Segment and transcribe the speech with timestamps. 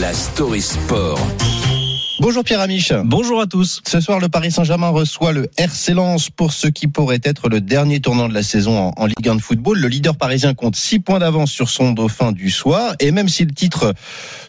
[0.00, 1.18] la story sport.
[2.20, 2.92] Bonjour Pierre Amiche.
[3.04, 3.80] Bonjour à tous.
[3.86, 7.60] Ce soir, le Paris Saint-Germain reçoit le RC Lens pour ce qui pourrait être le
[7.60, 9.78] dernier tournant de la saison en, en Ligue 1 de football.
[9.78, 12.94] Le leader parisien compte 6 points d'avance sur son dauphin du soir.
[13.00, 13.94] Et même si le titre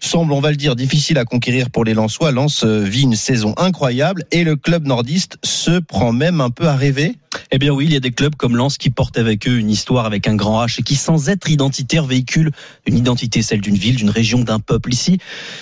[0.01, 3.53] semble, on va le dire, difficile à conquérir pour les Lensois, Lens vit une saison
[3.57, 7.15] incroyable et le club nordiste se prend même un peu à rêver.
[7.51, 9.69] Eh bien oui, il y a des clubs comme Lens qui portent avec eux une
[9.69, 12.51] histoire avec un grand H et qui, sans être identitaire, véhiculent
[12.85, 14.91] une identité, celle d'une ville, d'une région, d'un peuple.
[14.91, 15.17] Ici,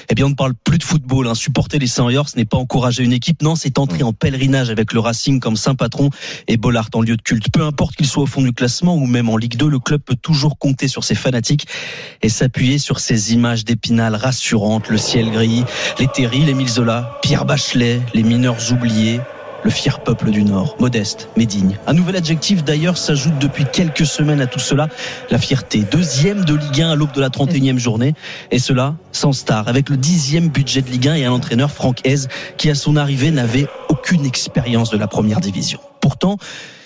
[0.10, 1.28] eh bien on ne parle plus de football.
[1.28, 1.36] Hein.
[1.36, 4.94] Supporter les Saint-Yor, ce n'est pas encourager une équipe, non, c'est entrer en pèlerinage avec
[4.94, 6.10] le Racing comme saint patron
[6.48, 7.52] et Bollard en lieu de culte.
[7.52, 10.02] Peu importe qu'il soit au fond du classement ou même en Ligue 2, le club
[10.02, 11.68] peut toujours compter sur ses fanatiques
[12.22, 15.64] et s'appuyer sur ces images d'épinal rassurantes, le ciel gris,
[16.00, 19.20] les Terry, les Milzola, Pierre Bachelet, les mineurs oubliés,
[19.66, 21.80] le fier peuple du Nord, modeste, mais digne.
[21.88, 24.90] Un nouvel adjectif d'ailleurs s'ajoute depuis quelques semaines à tout cela,
[25.32, 25.84] la fierté.
[25.92, 28.14] Deuxième de Ligue 1 à l'aube de la 31e journée,
[28.52, 32.06] et cela sans star, avec le dixième budget de Ligue 1 et un entraîneur, Franck
[32.06, 35.80] Hez, qui à son arrivée n'avait aucune expérience de la première division.
[36.00, 36.38] Pourtant,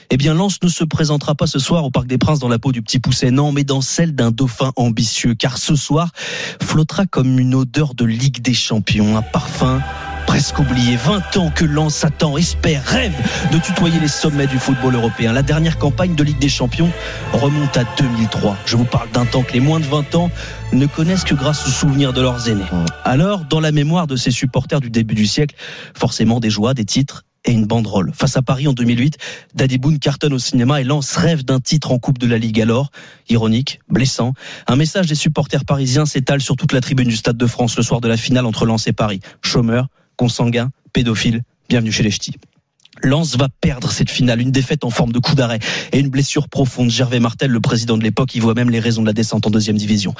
[0.09, 2.59] eh bien, Lens ne se présentera pas ce soir au Parc des Princes dans la
[2.59, 6.11] peau du petit pousset, non, mais dans celle d'un dauphin ambitieux, car ce soir
[6.61, 9.81] flottera comme une odeur de Ligue des Champions, un parfum
[10.39, 10.95] presque oublié.
[10.95, 13.13] 20 ans que Lens attend, espère, rêve
[13.51, 15.33] de tutoyer les sommets du football européen.
[15.33, 16.89] La dernière campagne de Ligue des Champions
[17.33, 18.55] remonte à 2003.
[18.65, 20.31] Je vous parle d'un temps que les moins de 20 ans
[20.71, 22.63] ne connaissent que grâce aux souvenirs de leurs aînés.
[23.03, 25.57] Alors, dans la mémoire de ces supporters du début du siècle,
[25.93, 28.13] forcément des joies, des titres et une banderole.
[28.13, 29.17] Face à Paris en 2008,
[29.55, 32.61] Daddy Boone cartonne au cinéma et lance rêve d'un titre en Coupe de la Ligue
[32.61, 32.91] alors.
[33.27, 34.33] Ironique, blessant.
[34.67, 37.83] Un message des supporters parisiens s'étale sur toute la tribune du Stade de France le
[37.83, 39.19] soir de la finale entre Lens et Paris.
[39.41, 39.89] Chômeur,
[40.19, 42.35] consanguin, pédophile, bienvenue chez les ch'tis.
[43.01, 45.59] Lens va perdre cette finale, une défaite en forme de coup d'arrêt
[45.93, 46.89] et une blessure profonde.
[46.89, 49.49] Gervais Martel, le président de l'époque, y voit même les raisons de la descente en
[49.49, 50.13] deuxième division.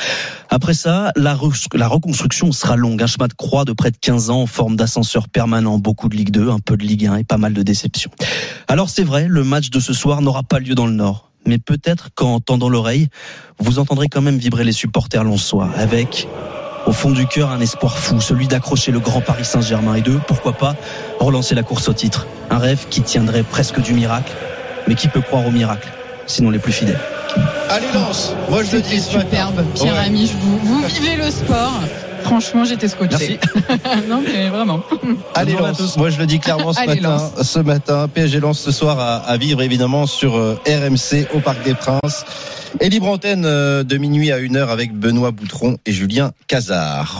[0.49, 4.43] Après ça, la, reconstruction sera longue, un chemin de croix de près de 15 ans
[4.43, 7.37] en forme d'ascenseur permanent, beaucoup de Ligue 2, un peu de Ligue 1 et pas
[7.37, 8.11] mal de déceptions.
[8.69, 11.29] Alors c'est vrai, le match de ce soir n'aura pas lieu dans le Nord.
[11.45, 13.09] Mais peut-être qu'en tendant l'oreille,
[13.59, 16.25] vous entendrez quand même vibrer les supporters lensois avec
[16.89, 20.19] au fond du cœur un espoir fou, celui d'accrocher le grand Paris Saint-Germain et de,
[20.25, 20.75] pourquoi pas,
[21.19, 22.25] relancer la course au titre.
[22.49, 24.33] Un rêve qui tiendrait presque du miracle,
[24.87, 25.87] mais qui peut croire au miracle,
[26.25, 26.99] sinon les plus fidèles.
[27.69, 29.99] Allez lance Moi je le dis superbe, Pierre ouais.
[29.99, 31.79] Amiche, vous, vous vivez le sport.
[32.29, 33.39] Franchement, j'étais scotché.
[34.07, 34.81] non, mais vraiment.
[35.33, 35.97] Allez, Lance.
[35.97, 37.17] Moi, je le dis clairement ce Allez, matin.
[37.17, 37.41] Lance.
[37.41, 41.63] Ce matin, PSG lance ce soir à, à vivre évidemment sur euh, RMC au Parc
[41.63, 42.25] des Princes.
[42.79, 47.17] Et libre antenne euh, de minuit à 1h avec Benoît Boutron et Julien Cazard.